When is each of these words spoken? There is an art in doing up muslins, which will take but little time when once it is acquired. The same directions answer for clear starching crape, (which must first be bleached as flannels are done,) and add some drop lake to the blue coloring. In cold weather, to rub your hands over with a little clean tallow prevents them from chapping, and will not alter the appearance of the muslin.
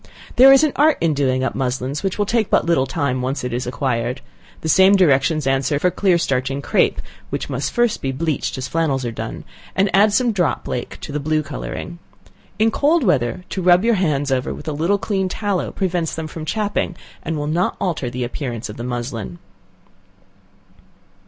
There 0.35 0.51
is 0.51 0.63
an 0.63 0.71
art 0.77 0.97
in 0.99 1.13
doing 1.13 1.43
up 1.43 1.53
muslins, 1.53 2.01
which 2.01 2.17
will 2.17 2.25
take 2.25 2.49
but 2.49 2.65
little 2.65 2.87
time 2.87 3.17
when 3.17 3.21
once 3.35 3.43
it 3.43 3.53
is 3.53 3.67
acquired. 3.67 4.19
The 4.61 4.67
same 4.67 4.95
directions 4.95 5.45
answer 5.45 5.77
for 5.77 5.91
clear 5.91 6.17
starching 6.17 6.59
crape, 6.59 7.03
(which 7.29 7.51
must 7.51 7.71
first 7.71 8.01
be 8.01 8.11
bleached 8.11 8.57
as 8.57 8.67
flannels 8.67 9.05
are 9.05 9.11
done,) 9.11 9.43
and 9.75 9.91
add 9.95 10.11
some 10.11 10.31
drop 10.31 10.67
lake 10.67 10.97
to 11.01 11.11
the 11.11 11.19
blue 11.19 11.43
coloring. 11.43 11.99
In 12.57 12.71
cold 12.71 13.03
weather, 13.03 13.43
to 13.49 13.61
rub 13.61 13.85
your 13.85 13.93
hands 13.93 14.31
over 14.31 14.55
with 14.55 14.67
a 14.67 14.73
little 14.73 14.97
clean 14.97 15.29
tallow 15.29 15.69
prevents 15.71 16.15
them 16.15 16.25
from 16.25 16.45
chapping, 16.45 16.95
and 17.21 17.37
will 17.37 17.45
not 17.45 17.77
alter 17.79 18.09
the 18.09 18.23
appearance 18.23 18.69
of 18.69 18.77
the 18.77 18.83
muslin. 18.83 19.37